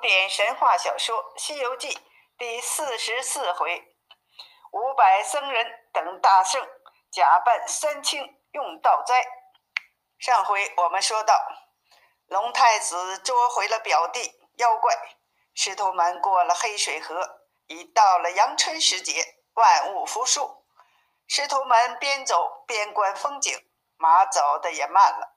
[0.00, 1.90] 典神话小说《西游记》
[2.38, 3.94] 第四十四回：
[4.72, 6.66] 五百僧人等大圣
[7.12, 9.22] 假扮三清用道灾。
[10.18, 11.38] 上回我们说到，
[12.28, 14.94] 龙太子捉回了表弟妖怪，
[15.54, 19.22] 师徒们过了黑水河，已到了阳春时节，
[19.52, 20.64] 万物复苏。
[21.28, 23.54] 师徒们边走边观风景，
[23.98, 25.36] 马走的也慢了。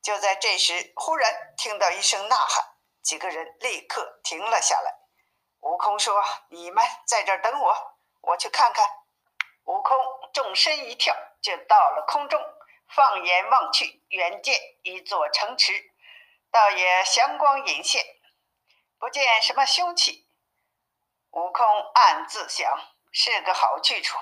[0.00, 2.71] 就在这时，忽然听到一声呐喊。
[3.02, 4.94] 几个人立刻停了下来。
[5.60, 8.84] 悟空说：“你们在这等我，我去看看。”
[9.64, 9.96] 悟空
[10.32, 12.40] 纵身一跳，就到了空中。
[12.88, 15.72] 放眼望去，远见一座城池，
[16.50, 18.04] 倒也祥光隐现，
[18.98, 20.28] 不见什么凶器。
[21.30, 21.64] 悟空
[21.94, 22.78] 暗自想：
[23.10, 24.18] 是个好去处。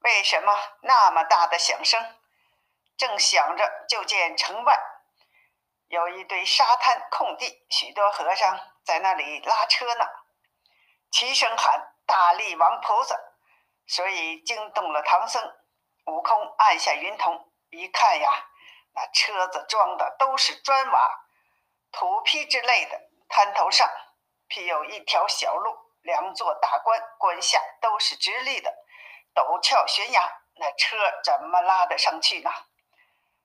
[0.00, 2.20] 为什么那么大的响声？
[2.96, 4.78] 正想着，就见城外。
[5.92, 10.06] 有一堆沙滩空地，许多和尚在那里拉车呢，
[11.10, 13.14] 齐声喊“大力王菩萨”，
[13.86, 15.54] 所以惊动了唐僧。
[16.06, 18.30] 悟空按下云筒一看呀，
[18.94, 21.26] 那车子装的都是砖瓦、
[21.92, 22.98] 土坯之类的，
[23.28, 23.86] 滩头上
[24.48, 28.74] 辟有一条小路，两座大关，关下都是直立的，
[29.34, 32.50] 陡峭悬崖，那车怎么拉得上去呢？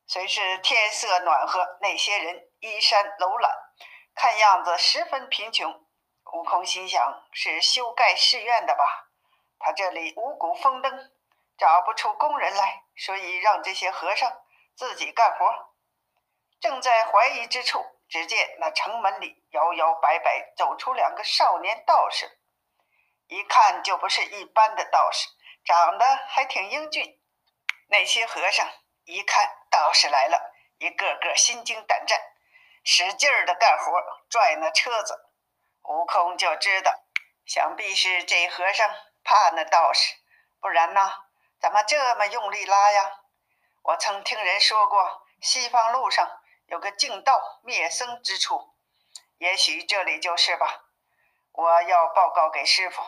[0.10, 3.50] 虽是天色暖和，那些人衣衫褴褛，
[4.16, 5.86] 看样子十分贫穷。
[6.32, 9.10] 悟空心想：是修盖寺院的吧？
[9.60, 11.12] 他这里五谷丰登，
[11.58, 14.32] 找不出工人来，所以让这些和尚
[14.78, 15.74] 自己干活。
[16.62, 22.40] 正在怀疑之处，只见那城门里摇摇摆摆走出两个少年道士，
[23.28, 25.28] 一看就不是一般的道士，
[25.66, 27.22] 长得还挺英俊。
[27.90, 28.66] 那些和尚
[29.08, 29.58] 一看。
[29.70, 32.20] 道士来了，一个个心惊胆战，
[32.84, 35.30] 使劲儿的干活，拽那车子。
[35.84, 36.92] 悟空就知道，
[37.46, 38.90] 想必是这和尚
[39.24, 40.16] 怕那道士，
[40.60, 41.12] 不然呢，
[41.60, 43.20] 怎么这么用力拉呀？
[43.84, 48.74] 我曾听人说过，西方路上有个净道灭僧之处，
[49.38, 50.86] 也许这里就是吧。
[51.52, 53.04] 我要报告给师傅，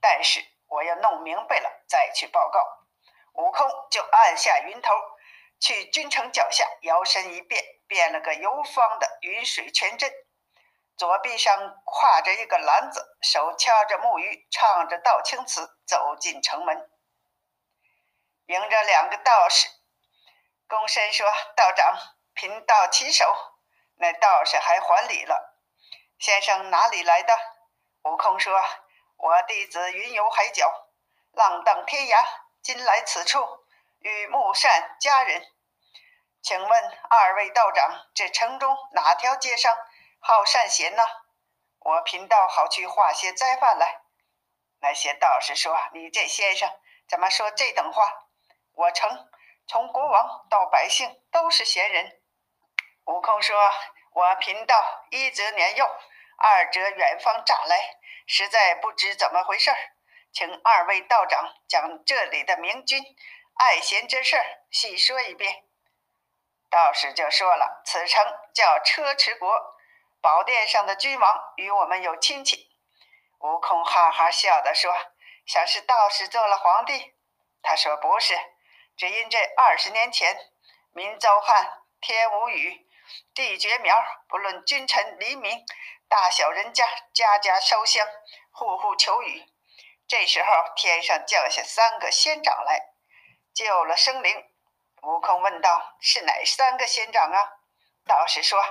[0.00, 2.75] 但是我要弄明白了再去报告。
[3.36, 4.92] 悟空就按下云头。
[5.58, 10.12] 去君城脚下，摇身一变，变了个游方的云水泉阵，
[10.98, 16.90] 左臂上挎着一个篮子，手掐着木鱼，唱着道清词，走进城门，
[18.48, 19.66] 迎着两个道士，
[20.68, 21.26] 躬身说
[21.56, 21.96] ：“道长，
[22.34, 23.34] 贫道起手。”
[23.98, 25.58] 那道士还还礼了
[26.20, 27.34] ：“先生哪里来的？”
[28.04, 28.52] 悟空说
[29.16, 30.70] ：“我弟子云游海角，
[31.32, 32.22] 浪荡天涯，
[32.66, 33.64] 今来此处。”
[34.02, 35.40] 与木善家人，
[36.42, 39.72] 请问二位道长，这城中哪条街上
[40.18, 41.04] 好善贤呢？
[41.78, 44.02] 我贫道好去化些斋饭来。
[44.80, 46.68] 那些道士说：“你这先生
[47.08, 48.26] 怎么说这等话？
[48.72, 49.28] 我城
[49.68, 52.20] 从国王到百姓都是贤人。”
[53.06, 53.56] 悟空说
[54.10, 55.86] ：“我贫道一则年幼，
[56.36, 57.96] 二则远方乍来，
[58.26, 59.76] 实在不知怎么回事儿，
[60.36, 63.02] 请二位道长将这里的明君。”
[63.56, 64.36] 爱贤之事
[64.70, 65.64] 细说一遍。
[66.68, 69.48] 道士就说了：“此城叫车迟国，
[70.20, 72.70] 宝殿上的君王与我们有亲戚。”
[73.40, 74.94] 悟空哈哈笑的说
[75.46, 77.14] ：“想是道士做了皇帝？”
[77.64, 78.38] 他说：“不是，
[78.94, 80.36] 只因这二十年前，
[80.92, 82.86] 民遭旱，天无雨，
[83.34, 85.64] 地绝苗，不论君臣黎民，
[86.10, 88.06] 大小人家，家家烧香，
[88.52, 89.50] 户户求雨。
[90.08, 92.92] 这时候天上降下三个仙长来。”
[93.54, 94.44] 救了生灵，
[95.02, 97.52] 悟空问道：“是哪三个仙长啊？”
[98.06, 98.62] 道士说：“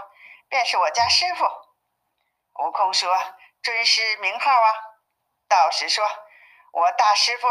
[0.48, 1.44] 便是我家师傅。”
[2.64, 3.12] 悟空说
[3.64, 4.74] ：“尊师名号啊？”
[5.50, 6.08] 道士说
[6.72, 7.48] ：“我大师傅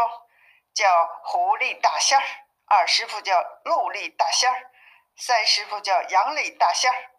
[0.73, 2.25] 叫狐狸大仙儿，
[2.67, 4.71] 二师傅叫鹿力大仙儿，
[5.17, 7.11] 三师傅叫羊力大仙儿。”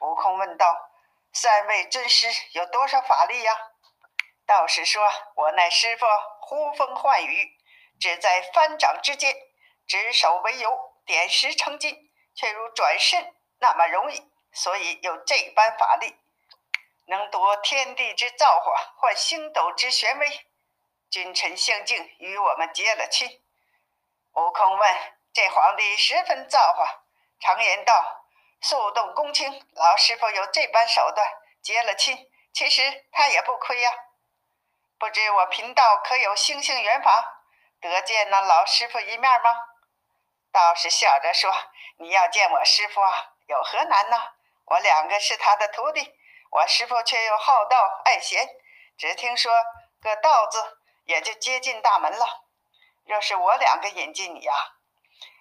[0.00, 0.90] 悟空问道
[1.32, 3.56] ：“三位尊师有多少法力呀？”
[4.46, 5.02] 道士说
[5.36, 6.06] ：“我乃师傅
[6.40, 7.56] 呼风唤雨，
[8.00, 9.34] 只在翻掌之间。”
[9.86, 16.16] 执手为油，点石成金，却如转身那么容易，所以有这般法力，
[17.06, 20.46] 能夺天地之造化，换星斗之玄微。
[21.10, 23.42] 君臣相敬，与我们结了亲。
[24.34, 24.96] 悟空问
[25.34, 27.04] ：“这皇帝十分造化，
[27.40, 28.24] 常言道，
[28.62, 29.66] 速动公卿。
[29.74, 31.28] 老师傅有这般手段，
[31.60, 33.90] 结了亲，其实他也不亏呀。
[35.02, 37.12] 不知我贫道可有星星圆房，
[37.80, 39.50] 得见那老师傅一面吗？”
[40.52, 41.52] 道士笑着说
[41.98, 44.16] ：“你要见我师傅啊，有何难呢？
[44.66, 46.14] 我两个是他的徒弟，
[46.52, 48.48] 我师傅却又好道爱贤，
[48.96, 49.52] 只听说
[50.00, 52.44] 个道字，也就接近大门了。
[53.04, 54.54] 若是我两个引进你呀，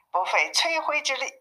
[0.10, 1.32] 不费吹灰之力。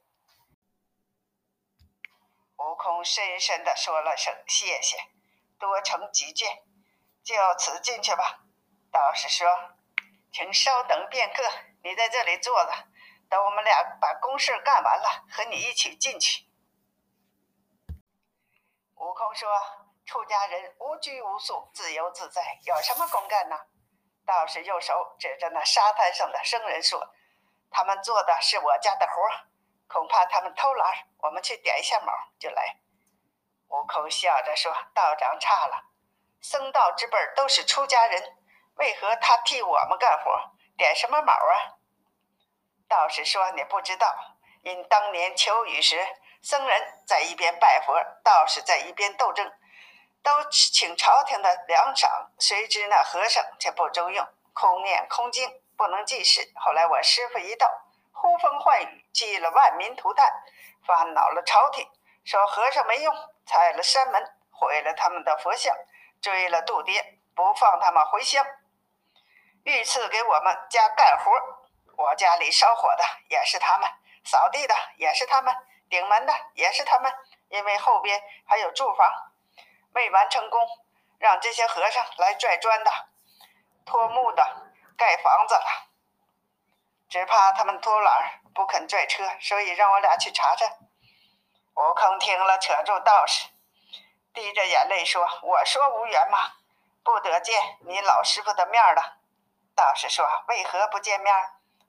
[2.58, 4.98] 悟空深深的说了声谢谢，
[5.58, 6.62] 多承几件，
[7.30, 8.40] 就此进去吧。
[8.90, 9.46] 道士说
[10.34, 11.44] ：“请稍等片刻，
[11.84, 12.72] 你在这里坐着，
[13.28, 16.44] 等我们俩把公事干完了，和你一起进去。”
[18.98, 19.48] 悟空说
[20.04, 23.56] ：“出家人无拘无束，自由自在，有什么公干呢？”
[24.26, 27.14] 道士右手指着那沙滩上的僧人说
[27.70, 29.12] ：“他们做的是我家的活，
[29.86, 32.80] 恐怕他们偷懒，我们去点一下卯就来。”
[33.70, 35.89] 悟空笑着说：“道长差了，
[36.40, 38.36] 僧道之辈都是出家人，
[38.74, 41.78] 为何他替我们干活，点什么卯啊？”
[42.88, 44.14] 道士说：“你不知道，
[44.62, 45.96] 因当年求雨时，
[46.42, 47.94] 僧人在一边拜佛，
[48.24, 49.50] 道士在一边斗争。”
[50.22, 56.42] 都请朝廷的粮赏，谁知那和尚却不中用，空念空经，不能济事。
[56.56, 57.66] 后来我师傅一到，
[58.12, 60.30] 呼风唤雨，积了万民涂炭，
[60.86, 61.88] 烦恼了朝廷，
[62.22, 63.14] 说和尚没用，
[63.46, 65.74] 拆了山门，毁了他们的佛像，
[66.20, 68.44] 追了杜爹，不放他们回乡。
[69.64, 71.32] 御赐给我们家干活，
[71.96, 73.90] 我家里烧火的也是他们，
[74.24, 75.54] 扫地的也是他们，
[75.88, 77.12] 顶门的也是他们，
[77.48, 79.06] 因为后边还有住房。
[79.92, 80.60] 未完成功，
[81.18, 82.90] 让这些和尚来拽砖的、
[83.84, 85.90] 拖木的、盖房子了。
[87.08, 90.64] 只怕他们偷懒不肯拽车，所以让我俩去查查。
[91.74, 93.48] 悟空听了，扯住道士，
[94.32, 96.38] 滴着眼泪说：“我说无缘嘛，
[97.02, 99.18] 不得见你老师傅的面了。”
[99.74, 101.34] 道士说：“为何不见面？”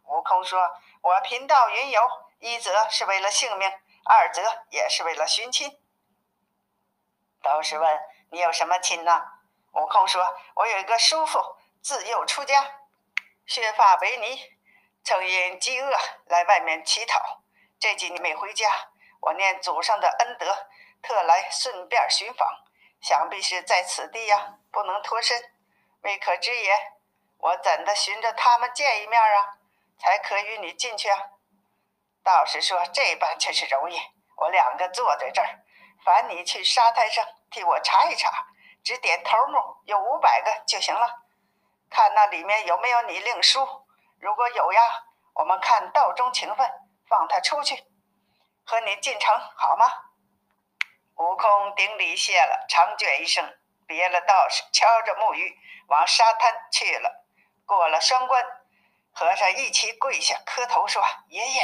[0.05, 0.71] 悟空说
[1.01, 2.01] ：“我贫道云游，
[2.39, 3.71] 一则是为了性命，
[4.05, 5.79] 二则也是为了寻亲。”
[7.41, 7.99] 道士问
[8.31, 9.23] ：“你有什么亲呢？”
[9.73, 11.39] 悟空说：“我有一个叔父，
[11.81, 12.79] 自幼出家，
[13.45, 14.41] 削发为尼，
[15.03, 15.95] 曾因饥饿
[16.25, 17.41] 来外面乞讨。
[17.79, 18.69] 这几年没回家，
[19.21, 20.53] 我念祖上的恩德，
[21.01, 22.48] 特来顺便寻访。
[23.01, 25.42] 想必是在此地呀，不能脱身，
[26.01, 26.94] 未可知也。
[27.38, 29.57] 我怎的寻着他们见一面啊？
[29.98, 31.18] 才可与你进去啊？”
[32.24, 34.00] 道士说：“这般却是容易，
[34.36, 35.59] 我两个坐在这儿。”
[36.06, 38.31] 烦你去沙滩上替我查一查，
[38.83, 41.24] 只点头目有五百个就行了。
[41.89, 43.59] 看那里面有没有你令书，
[44.19, 44.81] 如果有呀，
[45.33, 46.71] 我们看道中情分，
[47.07, 47.83] 放他出去，
[48.65, 50.10] 和你进城好吗？
[51.17, 57.25] 悟空顶礼谢了，长卷一声，别了道士，敲着木鱼往沙滩去了。
[57.65, 58.43] 过了双关，
[59.13, 61.63] 和尚一齐跪下磕头说：“爷爷。”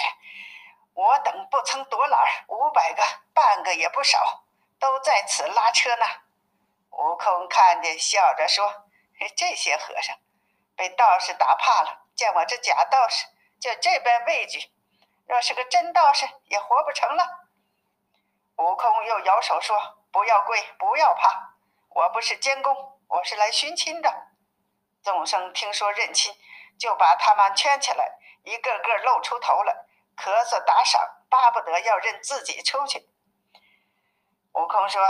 [0.94, 3.04] 我等不曾夺懒五百个，
[3.34, 4.44] 半个也不少，
[4.80, 6.06] 都在此拉车呢。
[6.92, 8.86] 悟空看见，笑着说
[9.38, 10.18] ：“这些和尚
[10.76, 13.28] 被道士打怕了，见我这假道士
[13.60, 14.72] 就这般畏惧。
[15.28, 17.44] 若是个真道士，也活不成了。”
[18.58, 21.54] 悟空又摇手说：“不要跪，不要怕，
[21.90, 24.28] 我不是监工，我是来寻亲的。”
[25.04, 26.36] 众生听说认亲，
[26.80, 29.86] 就把他们圈起来，一个个露出头来。
[30.18, 31.00] 咳嗽打赏，
[31.30, 33.08] 巴不得要认自己出去。
[34.54, 35.02] 悟空说：“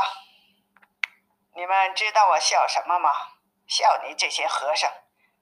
[1.56, 3.10] 你们知道我笑什么吗？
[3.66, 4.92] 笑你这些和尚，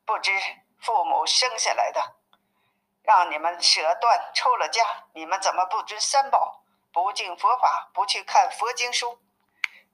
[0.05, 0.31] 不知
[0.79, 2.15] 父母生下来的，
[3.01, 6.63] 让你们舍断出了家，你们怎么不知三宝，
[6.95, 9.19] 不敬佛法，不去看佛经书，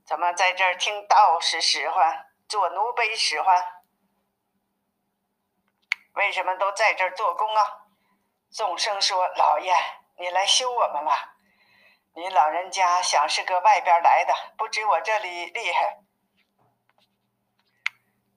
[0.05, 3.59] 怎么在这儿听道士使唤，做奴婢使唤？
[6.13, 7.87] 为什么都在这儿做工啊？”
[8.53, 9.73] 众生说：“老爷，
[10.17, 11.33] 你来修我们了。
[12.13, 16.01] 你老人家想是个外边来的，不知我这里厉害。”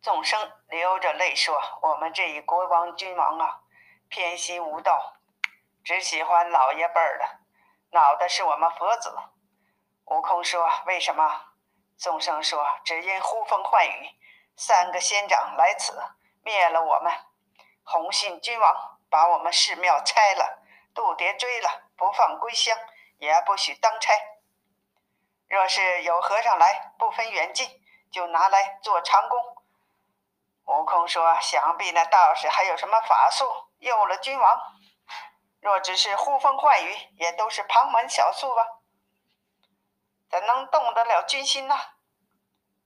[0.01, 3.61] 众生流着泪说：“我们这一国王君王啊，
[4.09, 5.17] 偏心无道，
[5.85, 7.44] 只喜欢老爷辈儿的，
[7.95, 9.17] 恼的是我们佛子。”
[10.13, 11.47] 悟空说：“为什么？”
[11.97, 14.11] 众生说：“只因呼风唤雨，
[14.55, 15.99] 三个仙长来此，
[16.43, 17.11] 灭了我们，
[17.85, 20.59] 红信君王。”把我们寺庙拆了，
[20.93, 22.77] 渡牒追了，不放归乡，
[23.19, 24.13] 也不许当差。
[25.49, 29.39] 若是有和尚来，不分远近，就拿来做长工。
[30.65, 33.49] 悟空说：“想必那道士还有什么法术，
[33.79, 34.61] 诱了君王。
[35.65, 38.67] 若只是呼风唤雨，也都是旁门小术吧？
[40.29, 41.75] 怎能动得了君心呢？”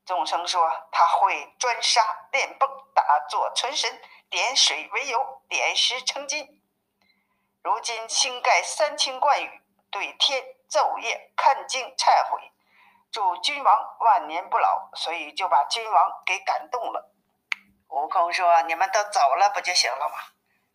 [0.07, 6.63] 众生说：“他会专杀练蹦，打坐存神。”点水为油，点石成金。
[7.63, 12.53] 如今新盖三清观宇，对天昼夜看经忏悔，
[13.11, 17.11] 祝君王万年不老，所以就把君王给感动了。
[17.89, 20.17] 悟空说：“你们都走了不就行了吗？”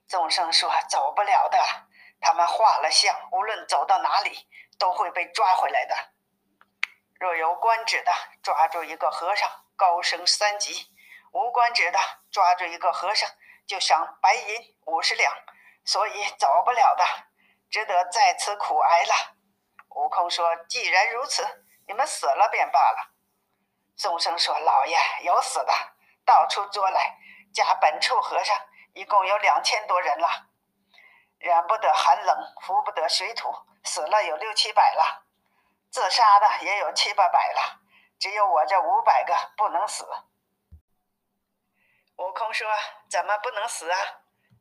[0.09, 1.57] 众生说：“走不了的，
[2.23, 4.47] 他们画了像，无论走到哪里
[4.79, 5.95] 都会被抓回来的。
[7.19, 8.11] 若有官职的，
[8.41, 10.89] 抓住一个和尚，高升三级；
[11.33, 11.99] 无官职的，
[12.31, 13.29] 抓住一个和尚，
[13.67, 15.31] 就赏白银五十两。
[15.85, 17.03] 所以走不了的，
[17.69, 19.35] 只得在此苦挨了。”
[19.95, 23.11] 悟空说：“既然如此，你们死了便罢了。”
[23.97, 25.73] 众生说：“老爷有死的，
[26.25, 27.17] 到处捉来，
[27.53, 28.57] 加本处和尚。”
[28.95, 30.27] 一共有两千多人了，
[31.43, 35.25] 忍不得寒冷，服不得水土，死了有六七百了，
[35.91, 37.81] 自杀的也有七八百了，
[38.17, 40.07] 只有我这五百个不能死。
[42.15, 42.65] 悟空说
[43.11, 43.99] ：“怎么不能死啊？”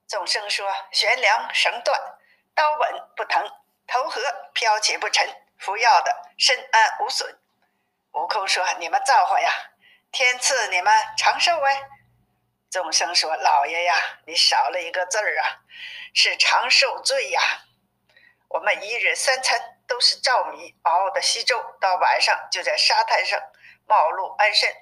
[0.08, 2.18] 众生说：“悬梁绳断，
[2.52, 3.48] 刀稳不疼，
[3.86, 4.20] 头和
[4.52, 5.24] 飘起不沉，
[5.60, 7.38] 服药的身安无损。”
[8.14, 9.48] 悟空说：“你们造化呀，
[10.10, 11.88] 天赐你们长寿哎。”
[12.72, 13.94] 众生说：“老爷呀，
[14.26, 15.60] 你少了一个字儿啊，
[16.14, 17.38] 是长寿罪呀。
[18.48, 23.38] 我们一日三餐都是糙米熬的稀粥，到晚上就在沙滩上
[23.86, 24.74] 冒露安身，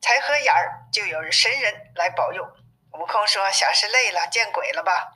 [0.00, 2.46] 才合眼儿就有神人来保佑。”
[2.96, 5.14] 悟空说：“想是累了，见鬼了吧？”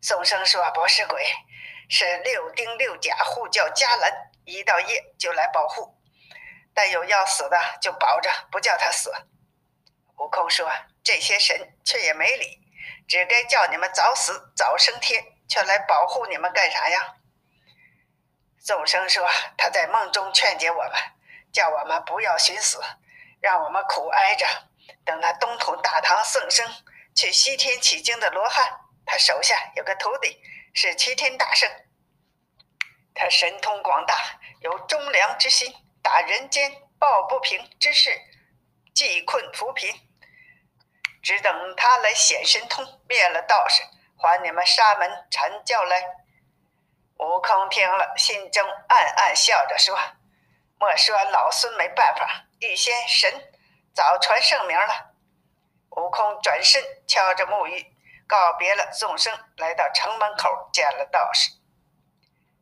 [0.00, 1.22] 众生说：“不是鬼，
[1.90, 5.98] 是六丁六甲护教伽蓝，一到夜就来保护，
[6.72, 9.12] 但有要死的就保着，不叫他死。”
[10.16, 10.66] 悟空说。
[11.02, 12.60] 这些神却也没理，
[13.08, 17.16] 只该叫你们早死早升天，却来保护你们干啥呀？
[18.64, 19.26] 众生说
[19.56, 20.92] ：“他在梦中劝解我们，
[21.50, 22.78] 叫我们不要寻死，
[23.40, 24.46] 让我们苦挨着。
[25.04, 26.70] 等那东土大唐圣僧
[27.16, 30.42] 去西天取经的罗汉，他手下有个徒弟
[30.74, 31.70] 是齐天大圣，
[33.14, 38.10] 他神通广大，有忠良之心，打人间抱不平之事，
[38.94, 39.90] 济困扶贫。”
[41.30, 43.84] 只等他来显神通，灭了道士，
[44.16, 46.04] 还你们沙门禅教来。
[47.18, 49.96] 悟空听了，心中暗暗笑着说
[50.80, 53.32] ：“莫说老孙没办法，预先神
[53.94, 55.12] 早传圣名了。”
[55.94, 57.80] 悟空转身敲着木鱼，
[58.26, 61.52] 告别了众生，来到城门口见了道士。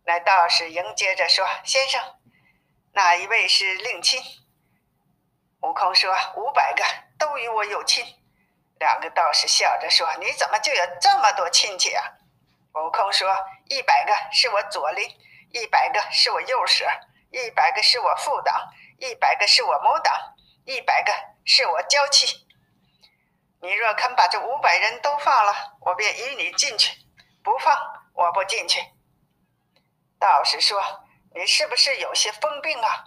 [0.04, 2.02] 那道士迎接着说：“先生，
[2.92, 4.22] 哪一位是令亲？”
[5.62, 6.84] 悟空说：“五百个
[7.18, 8.04] 都与我有亲。”
[8.80, 12.04] 两个道士笑着说：“你怎么就有这么多亲戚啊？”
[12.74, 13.28] 悟空说
[13.68, 15.08] ：“一百个是我左邻，
[15.50, 16.86] 一百个是我右舍，
[17.30, 20.14] 一百个是我副党，一百个是我母党，
[20.64, 21.12] 一百个
[21.44, 22.46] 是我娇妻。
[23.60, 26.92] 你若肯把这五百人都放了，我便与你进去；
[27.42, 27.76] 不放，
[28.14, 28.80] 我不进去。”
[30.20, 30.80] 道士说
[31.34, 33.04] ：“你是不是有些疯病啊？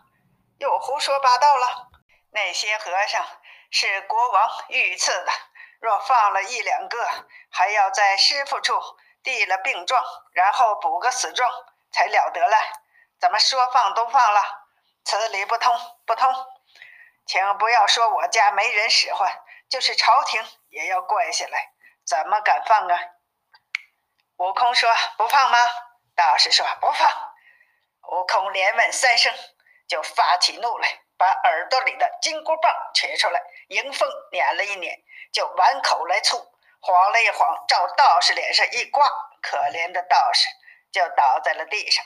[0.58, 1.88] 又胡说八道了。
[2.32, 3.26] 那些和尚
[3.70, 5.32] 是国王御赐的。”
[5.82, 7.08] 若放了一两个，
[7.50, 8.80] 还要在师傅处
[9.24, 11.52] 递了病状，然后补个死状
[11.92, 12.58] 才了得了。
[13.20, 14.68] 怎么说放都放了？
[15.04, 16.32] 此理不通，不通！
[17.26, 19.28] 请不要说我家没人使唤，
[19.70, 21.72] 就是朝廷也要怪下来。
[22.06, 23.00] 怎么敢放啊？
[24.38, 25.58] 悟空说：“不放吗？”
[26.16, 27.10] 道士说：“不放。”
[28.12, 29.34] 悟空连问三声，
[29.88, 34.96] 就发起怒来，把耳朵里的金箍棒取出来，迎风捻了一捻。
[35.32, 36.38] 就碗口来粗，
[36.82, 39.08] 晃了一晃，照道士脸上一刮，
[39.42, 40.48] 可怜的道士
[40.92, 42.04] 就倒在了地上。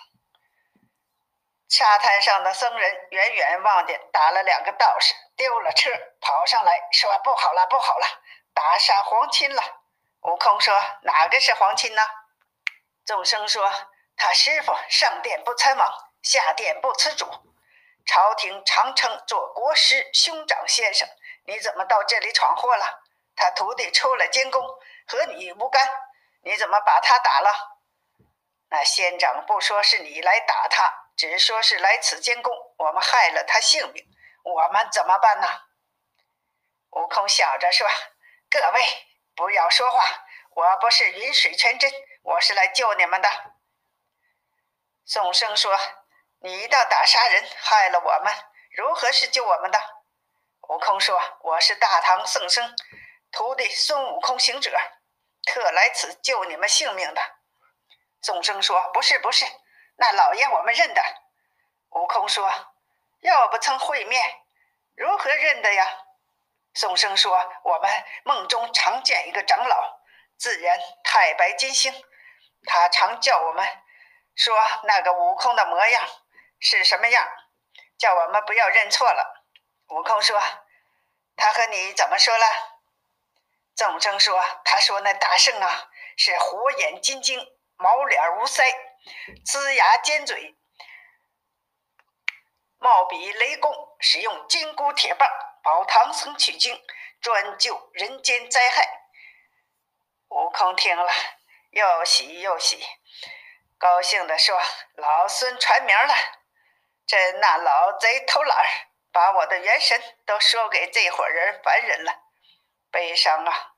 [1.68, 5.90] 沙滩上的僧人远远望见打了两个道士，丢了车
[6.22, 8.08] 跑上来说：“不好了，不好了，
[8.54, 9.62] 打杀皇亲了！”
[10.22, 12.02] 悟空说：“哪个是皇亲呢？”
[13.06, 13.72] 众生说
[14.16, 15.92] ：“他师傅上殿不参王，
[16.22, 17.26] 下殿不辞主，
[18.06, 21.10] 朝廷常称做国师兄长先生，
[21.46, 23.02] 你怎么到这里闯祸了？”
[23.36, 24.62] 他徒弟出了监工，
[25.08, 25.88] 和你无干，
[26.44, 27.80] 你怎么把他打了？
[28.70, 34.04] 那仙长不说是你来打他，只说是来此监工，我们害了他性命，
[34.44, 35.48] 我们怎么办呢？
[36.92, 37.88] 悟空笑着说
[38.50, 40.04] ：“各位不要说话，
[40.52, 41.92] 我不是云水全真，
[42.24, 43.30] 我是来救你们的。”
[45.06, 45.78] 宋生说
[46.42, 48.34] ：“你倒打杀人，害了我们，
[48.72, 49.80] 如何是救我们的？”
[50.70, 52.74] 悟空说：“我是大唐圣僧。”
[53.36, 54.72] 徒弟孙悟空行者，
[55.46, 57.22] 特来此救你们性命的。
[58.22, 59.46] 众生说：“不是，不是，
[59.98, 61.02] 那老爷我们认得。”
[61.92, 62.50] 悟空说
[63.20, 64.42] ：“要不曾会面，
[64.96, 65.86] 如何认得呀？”
[66.76, 67.92] 众生说：“我们
[68.24, 70.00] 梦中常见一个长老，
[70.38, 71.94] 自然太白金星，
[72.66, 73.68] 他常叫我们
[74.34, 76.08] 说那个悟空的模样
[76.62, 77.28] 是什么样，
[77.98, 79.44] 叫我们不要认错了。”
[79.92, 80.42] 悟空说
[81.36, 82.46] ：“他和你怎么说了？”
[83.76, 88.74] 众生说：“他说那大圣啊，是火眼金睛，毛脸无腮，
[89.46, 90.56] 呲牙尖嘴，
[92.78, 95.30] 貌比雷公，使用金箍铁棒
[95.62, 96.82] 保唐僧取经，
[97.22, 98.88] 专救人间灾害。”
[100.30, 101.12] 悟空听了，
[101.72, 102.82] 又喜又喜，
[103.78, 104.58] 高兴地说
[104.96, 106.14] ：“老孙传名了！
[107.06, 108.66] 这那老贼偷懒，
[109.12, 112.25] 把我的元神都说给这伙人凡人了，
[112.96, 113.74] 悲伤啊！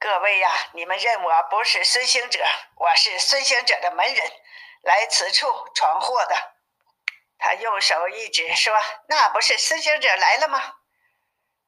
[0.00, 2.44] 各位呀，你们认我不是孙行者，
[2.74, 4.32] 我是孙行者的门人，
[4.82, 5.46] 来此处
[5.76, 6.34] 闯祸的。”
[7.38, 10.74] 他右手一指，说：“那不是孙行者来了吗？”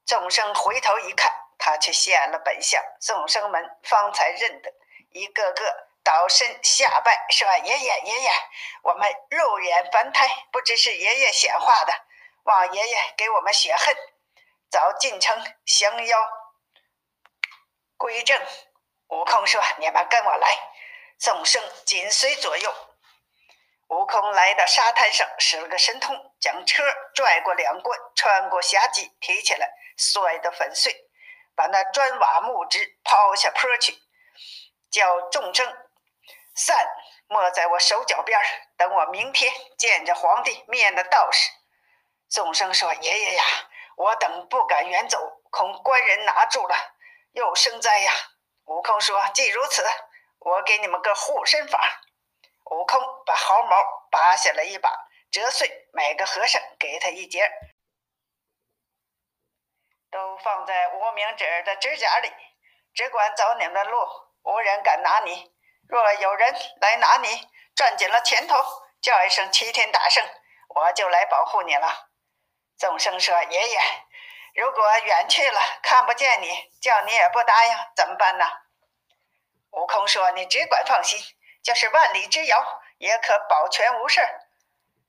[0.05, 1.33] 众生回头一看。
[1.61, 4.73] 他却现了本相，众生们方才认得，
[5.11, 8.31] 一个个倒身下拜，说：“爷爷，爷爷，
[8.83, 11.93] 我们肉眼凡胎，不知是爷爷显化的，
[12.45, 13.97] 望爷爷给我们雪恨，
[14.71, 16.19] 早进城降妖
[17.97, 18.41] 归正。”
[19.09, 20.59] 悟空说：“你们跟我来。”
[21.19, 22.75] 众生紧随左右。
[23.89, 26.85] 悟空来到沙滩上，使了个神通，将车
[27.15, 30.95] 拽过两关，穿过峡脊，提起来，摔得粉碎。
[31.57, 33.99] 把那砖瓦木枝抛下坡去，
[34.91, 35.67] 叫众生
[36.55, 36.77] 散，
[37.29, 38.39] 没在我手脚边
[38.77, 41.51] 等我明天见着皇帝面的道士。
[42.31, 43.45] 众生说：“爷爷呀，
[43.99, 45.19] 我等不敢远走，
[45.51, 46.75] 恐官人拿住了，
[47.33, 48.13] 又生灾呀。”
[48.67, 49.85] 悟空说：“既如此，
[50.39, 52.01] 我给你们个护身法。”
[52.71, 53.77] 悟空把毫毛
[54.11, 54.91] 拔下来一把，
[55.31, 57.51] 折碎，每个和尚给他一截。
[60.11, 62.33] 都放在无名指的指甲里，
[62.95, 63.99] 只管走你们的路，
[64.43, 65.53] 无人敢拿你。
[65.89, 68.57] 若有人来拿你，攥紧了拳头，
[69.01, 70.23] 叫一声齐天大圣，
[70.69, 72.08] 我就来保护你了。
[72.79, 73.81] 众生说：“爷爷，
[74.55, 76.49] 如果远去了看不见你，
[76.81, 78.45] 叫你也不答应，怎么办呢？”
[79.73, 81.19] 悟空说：“你只管放心，
[81.63, 84.21] 就是万里之遥，也可保全无事。”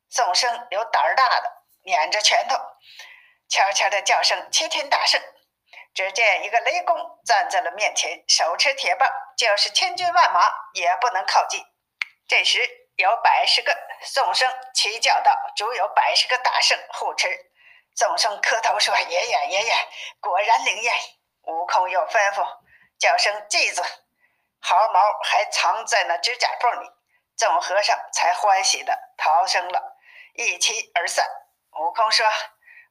[0.09, 2.57] 众生有胆儿大的，捻着拳头。
[3.47, 5.21] 悄悄的叫声：“齐天大圣！”
[5.93, 11.63] 只见一个雷公站在了面前，手持铁棒，就是千军万马也不能靠近。
[12.27, 12.59] 这时
[12.95, 13.75] 有百十个
[14.13, 17.27] 众生齐叫道：“主有百十个大圣护持。”
[17.99, 19.73] 众生磕头说：“爷爷，爷爷，
[20.21, 20.95] 果然灵验。”
[21.43, 22.47] 悟空又吩咐
[22.97, 23.83] 叫声：“记住！”
[24.61, 26.89] 毫毛还藏在那指甲缝里。
[27.35, 29.97] 众和尚才欢喜的逃生了，
[30.33, 31.27] 一齐而散。
[31.73, 32.25] 悟空说。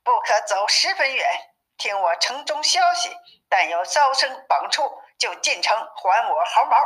[0.05, 3.15] 不可走十分远，听我城中消息。
[3.51, 6.79] 但有招生绑出，就进城还我毫毛。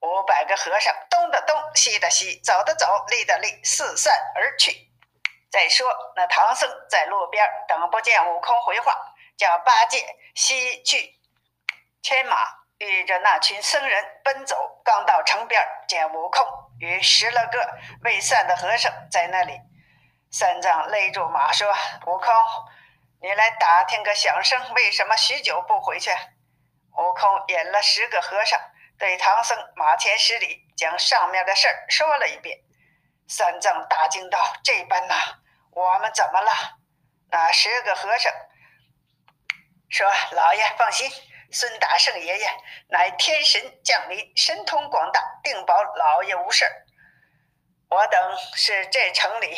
[0.00, 4.89] 五百个和尚东的东，西的西，走的走，立的立，四散而去。
[5.50, 8.94] 再说那唐僧在路边等不见悟空回话，
[9.36, 9.98] 叫八戒
[10.34, 11.18] 西去
[12.02, 12.36] 牵马，
[12.78, 14.80] 遇着那群僧人奔走。
[14.84, 16.46] 刚到城边，见悟空
[16.78, 19.60] 与十来个未散的和尚在那里。
[20.32, 21.68] 三藏勒住马说
[22.06, 22.32] ：“悟空，
[23.20, 26.10] 你来打听个响声，为什么许久不回去？”
[26.96, 28.60] 悟空引了十个和尚，
[28.98, 32.58] 对唐僧马前施礼，将上面的事儿说了一遍。
[33.28, 35.14] 三藏大惊道：“这般呐，
[35.72, 36.52] 我们怎么了？”
[37.30, 38.32] 那十个和尚
[39.88, 41.10] 说：“老爷放心，
[41.52, 42.50] 孙大圣爷爷
[42.88, 46.64] 乃天神降临，神通广大，定保老爷无事。
[47.88, 49.56] 我等是这城里。”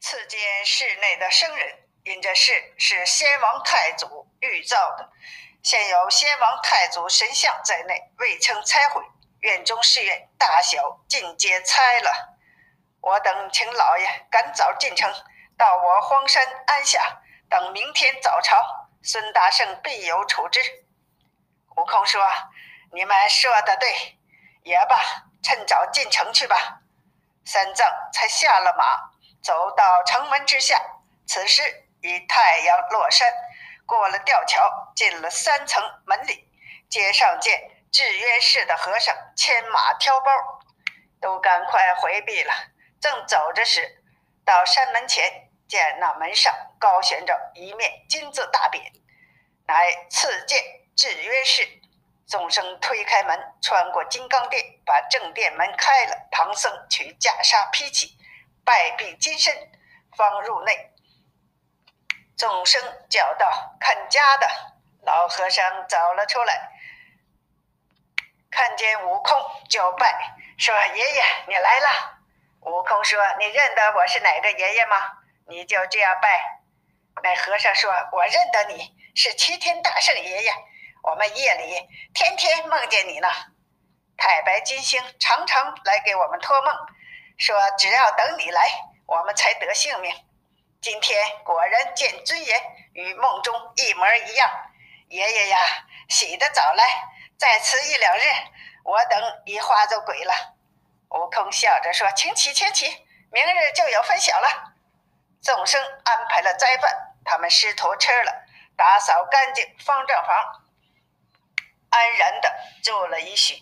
[0.00, 5.10] 次见室内的生人，因这事是先王太祖御造的，
[5.62, 9.02] 现有先王太祖神像在内，未曾拆毁。
[9.40, 12.29] 院中寺院大小尽皆拆了。
[13.00, 15.12] 我等请老爷赶早进城，
[15.56, 20.60] 到我荒山安下，等明天早朝，孙大圣必有处置。
[21.76, 22.22] 悟空说
[22.92, 24.18] ：“你们说的对，
[24.62, 24.98] 也罢，
[25.42, 26.80] 趁早进城去吧。”
[27.46, 29.10] 三藏才下了马。
[29.42, 30.78] 走到城门之下，
[31.26, 31.62] 此时
[32.02, 33.26] 已太阳落山，
[33.86, 36.46] 过了吊桥，进了三层门里。
[36.90, 40.30] 街上见智渊氏的和尚牵马挑包，
[41.22, 42.52] 都赶快回避了。
[43.00, 44.02] 正走着时，
[44.44, 48.80] 到山门前，见那门上高悬着一面金字大匾，
[49.66, 50.62] 乃赐见
[50.94, 51.66] 智渊氏。
[52.28, 56.28] 众生推开门，穿过金刚殿，把正殿门开了。
[56.30, 58.16] 唐僧取袈裟披起。
[58.64, 59.52] 拜毕金身，
[60.16, 60.92] 方入内。
[62.36, 64.46] 众生叫道：“看家的
[65.02, 66.70] 老和尚走了出来，
[68.50, 69.36] 看见悟空
[69.68, 72.16] 就拜，说：‘爷爷，你来了。’
[72.62, 74.96] 悟空说：“你认得我是哪个爷爷吗？
[75.48, 76.60] 你就这样拜。”
[77.22, 80.52] 那和尚说：“我认得你是齐天大圣爷爷，
[81.02, 83.28] 我们夜里天天梦见你呢。
[84.16, 86.74] 太白金星常常来给我们托梦，
[87.38, 88.68] 说只要等你来，
[89.06, 90.14] 我们才得性命。
[90.82, 94.50] 今天果然见尊爷与梦中一模一样。
[95.08, 95.58] 爷爷呀，
[96.10, 96.84] 洗得早来，
[97.38, 98.22] 再迟一两日，
[98.84, 100.34] 我等已化作鬼了。”
[101.10, 102.86] 悟空笑着说：“请起，请起，
[103.30, 104.74] 明日就有分晓了。”
[105.42, 108.44] 众生安排了斋饭，他们师徒吃了，
[108.76, 110.36] 打扫干净方丈房，
[111.90, 113.54] 安然的住了一宿。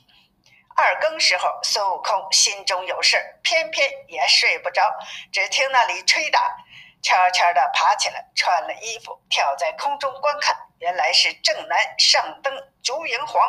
[0.76, 4.96] 二更时候，孙悟空心中有事偏偏也睡不着，
[5.32, 6.56] 只听那里吹打，
[7.02, 10.56] 悄悄的爬起来，穿了衣服，跳在空中观看。
[10.78, 13.42] 原来是正南上登烛影黄，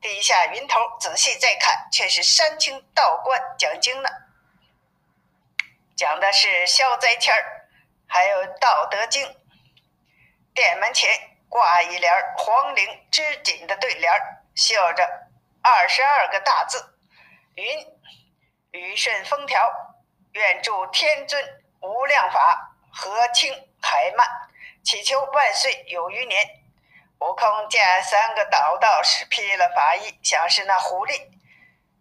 [0.00, 4.08] 低下云头，仔细再看，却是山清道观讲经呢。
[5.96, 7.68] 讲的是消灾天儿。
[8.08, 9.26] 还有《道德经》，
[10.54, 11.10] 殿门前
[11.48, 14.12] 挂一联黄绫织锦的对联，
[14.54, 15.04] 绣着
[15.60, 16.94] 二十二个大字
[17.56, 17.66] ：“云
[18.70, 19.68] 雨顺风调，
[20.32, 21.42] 愿助天尊
[21.80, 22.65] 无量法，
[22.96, 24.26] 和清还慢，
[24.82, 26.62] 祈求万岁有余年。”
[27.20, 31.30] 悟空见三个道道士披了法衣，像是那狐狸、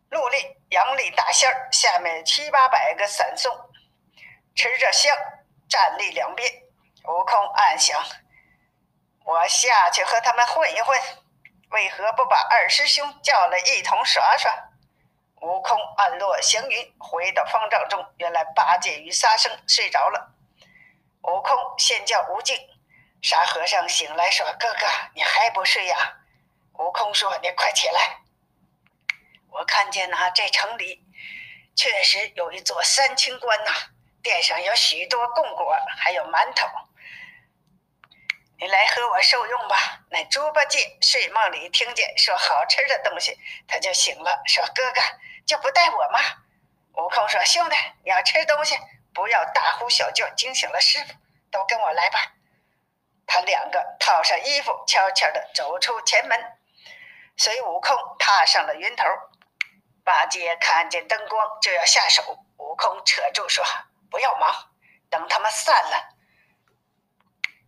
[0.10, 3.52] 鹿力、羊力大仙儿，下面七八百个散僧
[4.56, 5.16] 持着香。
[5.68, 6.48] 站立两边，
[7.06, 8.00] 悟空暗想：
[9.24, 11.00] 我下去和他们混一混，
[11.70, 14.54] 为何不把二师兄叫来一同耍耍？
[15.42, 18.06] 悟空暗落行云，回到方丈中。
[18.18, 20.35] 原来八戒与沙僧睡着了。
[21.28, 22.56] 悟空先叫悟净，
[23.22, 26.18] 沙和尚醒来说：“哥哥，你还不睡呀？”
[26.78, 28.18] 悟空说：“你快起来，
[29.50, 31.04] 我看见呐，这城里
[31.76, 33.72] 确实有一座三清观呐。”
[34.22, 36.68] 殿上有许多供果，还有馒头，
[38.58, 40.02] 你来和我受用吧。
[40.10, 45.02] 那猪八戒睡梦里听见说好吃的东西，他就醒了，说：“哥哥
[45.46, 46.20] 就不带我吗？”
[46.98, 48.76] 悟空说：“兄弟，你要吃东西，
[49.16, 51.14] 不要大呼小叫，惊醒了师傅。
[51.50, 52.34] 都跟我来吧。”
[53.26, 56.38] 他两个套上衣服，悄悄地走出前门，
[57.38, 59.04] 随悟空踏上了云头。
[60.04, 63.66] 八戒看见灯光就要下手，悟空扯住说。
[64.12, 64.54] 不要忙，
[65.10, 66.10] 等他们散了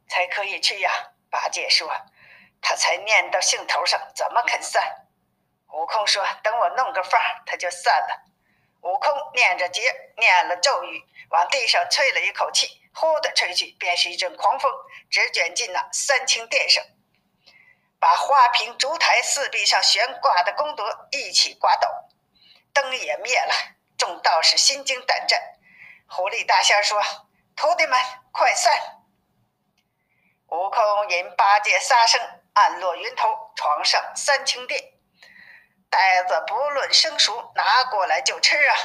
[0.07, 0.91] 才可以去呀。
[1.29, 1.91] 八戒说
[2.61, 5.07] ：“他才念到兴头上，怎么肯散？”
[5.73, 8.23] 悟空说：“等我弄个法，他就散了。”
[8.81, 9.83] 悟空念着经，
[10.17, 14.71] 念了咒语，往地上吹了一口气，呼的吹去，便是一阵狂风，
[15.09, 16.83] 直卷进那三清殿上，
[17.99, 21.89] 把花瓶、烛台四壁上悬挂的功德一起刮倒，
[22.71, 23.53] 灯也灭了，
[23.97, 25.41] 众道士心惊胆战。
[26.07, 27.01] 狐狸大仙说
[27.57, 27.99] ：“徒弟们，
[28.31, 28.73] 快散！”
[30.47, 32.21] 悟空引八戒、沙僧
[32.53, 34.96] 暗落云头，闯上三清殿。
[35.97, 38.75] 呆子不论生熟，拿过来就吃啊！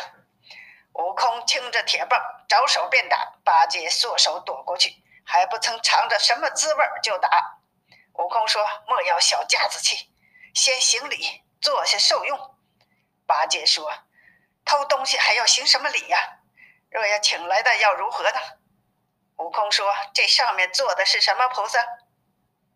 [0.94, 3.34] 悟空擎着铁棒，着手便打。
[3.44, 4.96] 八戒缩手躲过去，
[5.26, 7.58] 还不曾尝着什么滋味就打。
[8.14, 10.10] 悟空说：“莫要小家子气，
[10.54, 12.56] 先行礼，坐下受用。”
[13.28, 13.92] 八戒说
[14.64, 16.38] ：“偷东西还要行什么礼呀？”
[16.90, 18.40] 若要请来的，要如何呢？
[19.36, 21.78] 悟空说：“这上面坐的是什么菩萨？”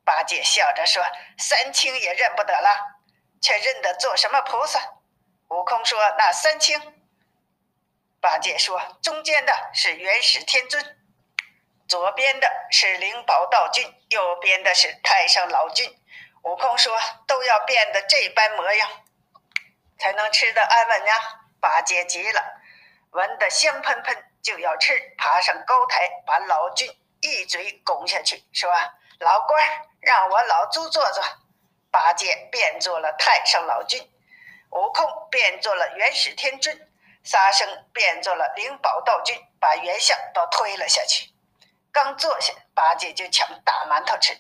[0.05, 1.03] 八戒笑着说
[1.38, 2.95] ：“三清也认不得了，
[3.40, 4.81] 却认得做什么菩萨？”
[5.51, 6.81] 悟空说：“那三清。”
[8.20, 10.99] 八戒说：“中间的是元始天尊，
[11.88, 15.96] 左边的是灵宝道君，右边的是太上老君。”
[16.42, 18.88] 悟空说：“都要变得这般模样，
[19.99, 21.14] 才能吃得安稳呀！”
[21.61, 22.42] 八戒急了。
[23.11, 26.88] 闻得香喷喷，就要吃，爬上高台，把老君
[27.20, 28.70] 一嘴拱下去，说
[29.20, 29.64] ：“老官，
[30.01, 31.25] 让我老猪坐坐。”
[31.90, 34.01] 八戒变做了太上老君，
[34.70, 36.90] 悟空变做了元始天尊，
[37.25, 41.31] 沙僧变做了灵宝道君，把元相都推了下去。
[41.92, 44.37] 刚坐下，八戒就抢大馒头吃。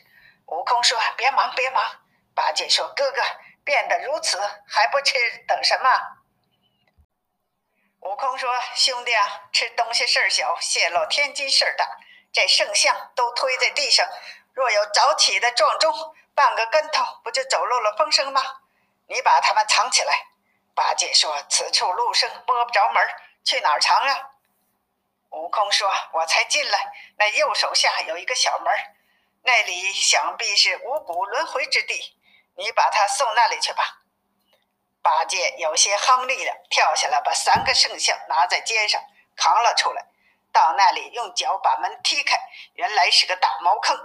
[0.46, 1.82] 悟空说：“别忙，别忙。”
[2.34, 3.22] 八戒说：“哥哥
[3.64, 5.14] 变得如此，还不吃，
[5.48, 5.90] 等什么？”
[8.00, 11.98] 悟空说：“兄弟啊，吃东西事儿小，泄露天机事儿大。
[12.30, 14.06] 这圣像都推在地上，
[14.52, 15.92] 若有早起的撞钟，
[16.36, 18.40] 半个跟头，不就走漏了风声吗？
[19.08, 20.26] 你把他们藏起来。”
[20.76, 23.02] 八戒说：“此处路生，摸不着门
[23.42, 24.30] 去哪儿藏啊？”
[25.32, 28.72] 悟空说：“我才进来，那右手下有一个小门
[29.42, 32.18] 那里想必是五谷轮回之地，
[32.56, 34.02] 你把他送那里去吧。”
[35.02, 39.00] 八戒有些夯力了，跳下来把三个圣像拿在肩上，
[39.36, 40.04] 扛了出来。
[40.52, 42.38] 到那里用脚把门踢开，
[42.74, 43.96] 原来是个大茅坑。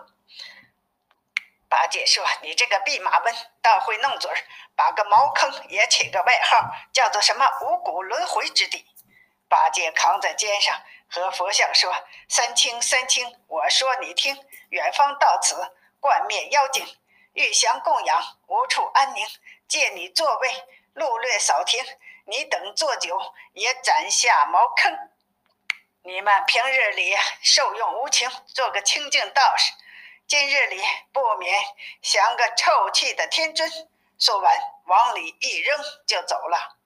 [1.71, 4.37] 八戒说：“你这个弼马温，倒会弄嘴儿，
[4.75, 8.85] 把个茅坑也起个外号，叫做什么五谷轮回之地。”
[9.47, 11.95] 八戒扛在肩上，和佛像说
[12.27, 14.37] ：“三清三清，我说你听，
[14.71, 15.55] 远方到此，
[16.01, 16.85] 冠灭妖精，
[17.35, 19.25] 玉祥供养，无处安宁，
[19.69, 21.81] 借你座位，路略扫停，
[22.25, 23.17] 你等坐久，
[23.53, 24.93] 也斩下茅坑。
[26.03, 29.71] 你们平日里受用无情，做个清净道士。”
[30.31, 31.61] 今日里不免
[32.01, 33.69] 像个臭气的天尊，
[34.17, 36.77] 说完往里一扔就走了。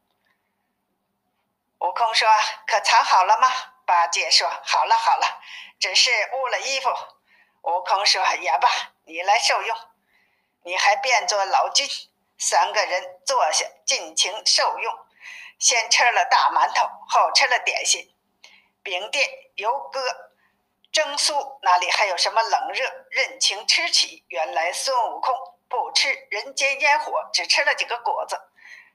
[1.78, 2.28] 悟空说
[2.66, 3.48] ：“可藏好了吗？”
[3.86, 5.40] 八戒说：“好了好了，
[5.80, 6.90] 只是污了衣服。”
[7.62, 8.68] 悟空说：“也罢，
[9.04, 9.78] 你来受用。
[10.64, 11.88] 你还变作老君。”
[12.40, 14.92] 三个人坐下尽情受用，
[15.60, 18.12] 先吃了大馒头，后吃了点心，
[18.82, 20.32] 饼店油哥。
[20.96, 24.24] 蒸酥哪里还有什么冷热，任情吃起。
[24.30, 25.36] 原来孙悟空
[25.68, 28.40] 不吃人间烟火，只吃了几个果子，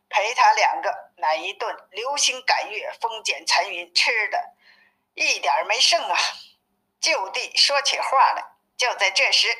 [0.08, 4.54] 陪他两个那一顿流星赶月、风卷残云，吃的
[5.12, 6.18] 一点没剩啊！
[7.02, 8.46] 就地说起话来。
[8.78, 9.54] 就在这时，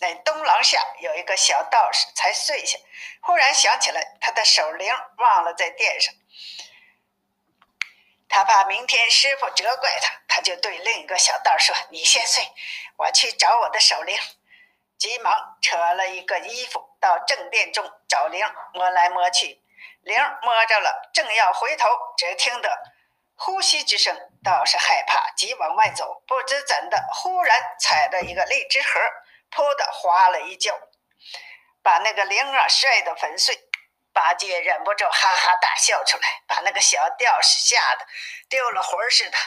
[0.00, 2.76] 那东廊下有一个小道士才睡下，
[3.20, 6.12] 忽然想起来他的手铃忘了在殿上。
[8.32, 12.42] 他怕明天师傅责怪他，他就对另一个小道说：“你先睡，
[12.96, 14.18] 我去找我的手铃。”
[14.96, 18.42] 急忙扯了一个衣服到正殿中找铃，
[18.72, 19.60] 摸来摸去，
[20.00, 22.74] 铃摸着了，正要回头，只听得
[23.34, 28.98] 呼吸之声，倒是害怕，急往外走，不知怎的，忽然踩着一个荔枝核，
[29.50, 30.74] 噗的滑了一跤，
[31.82, 33.68] 把那个铃儿摔得粉碎。
[34.12, 38.06] 八戒忍不住哈哈大笑出来，把那个小道士吓得
[38.48, 39.38] 丢了魂似的，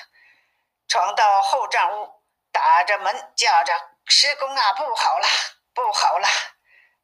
[0.87, 3.73] 闯到后帐屋，打着门叫着
[4.07, 5.27] ：“师公啊，不好了，
[5.73, 6.27] 不好了！”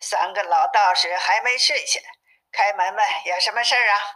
[0.02, 2.00] 三个老道士还没睡下，
[2.52, 4.16] 开门问：“有什么事儿啊？”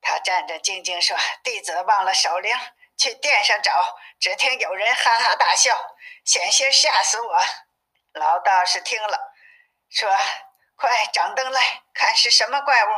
[0.00, 2.58] 他战战兢兢说：“弟子忘了守灵，
[2.96, 5.78] 去殿上找，只听有人哈哈大笑，
[6.24, 7.44] 险些吓死我。”
[8.14, 9.32] 老道士听了，
[9.90, 10.10] 说。
[10.82, 12.88] 快掌灯来看是什么怪物！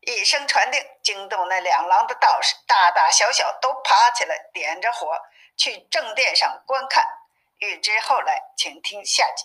[0.00, 5.14] 一声传令，惊动那两廊的道士，大大小小都爬起来，点着火
[5.54, 7.06] 去正殿上观看。
[7.58, 9.44] 欲知后来，请听下集。